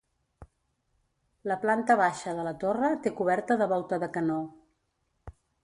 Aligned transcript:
La 1.51 1.57
planta 1.65 1.97
baixa 2.01 2.33
de 2.39 2.47
la 2.49 2.55
torre 2.65 2.91
té 3.05 3.13
coberta 3.21 3.61
de 3.63 3.71
volta 3.75 4.03
de 4.07 4.13
canó. 4.19 4.43